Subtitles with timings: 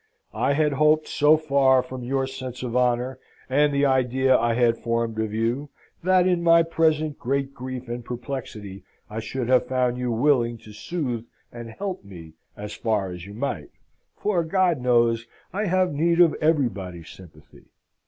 [0.33, 4.79] I had hoped so far from your sense of honour, and the idea I had
[4.79, 5.69] formed of you,
[6.01, 10.73] that, in my present great grief and perplexity, I should have found you willing to
[10.73, 13.69] soothe and help me as far as you might
[14.17, 17.65] for, God knows, I have need of everybody's sympathy.